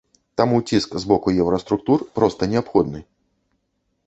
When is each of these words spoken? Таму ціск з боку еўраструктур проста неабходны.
Таму 0.39 0.61
ціск 0.69 0.95
з 1.03 1.11
боку 1.11 1.33
еўраструктур 1.43 1.99
проста 2.17 2.51
неабходны. 2.55 2.99